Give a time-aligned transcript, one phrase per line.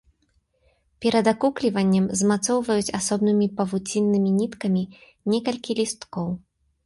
[1.05, 4.83] Перад акукліваннем змацоўваюць асобнымі павуціннымі ніткамі
[5.35, 6.27] некалькі лісткоў.